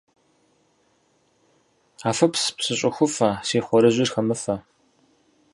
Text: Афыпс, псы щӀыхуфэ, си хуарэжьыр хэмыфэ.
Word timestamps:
Афыпс, 2.09 2.43
псы 2.55 2.73
щӀыхуфэ, 2.79 3.29
си 3.47 3.59
хуарэжьыр 3.65 4.09
хэмыфэ. 4.13 4.55